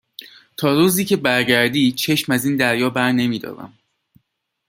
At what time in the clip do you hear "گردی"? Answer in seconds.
1.43-1.91